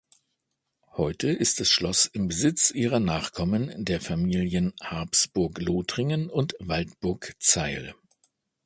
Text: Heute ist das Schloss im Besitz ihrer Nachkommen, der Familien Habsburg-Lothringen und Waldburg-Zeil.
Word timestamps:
Heute 0.93 1.29
ist 1.29 1.59
das 1.59 1.67
Schloss 1.69 2.07
im 2.07 2.27
Besitz 2.29 2.71
ihrer 2.71 2.99
Nachkommen, 2.99 3.71
der 3.85 4.01
Familien 4.01 4.73
Habsburg-Lothringen 4.81 6.27
und 6.31 6.55
Waldburg-Zeil. 6.57 7.93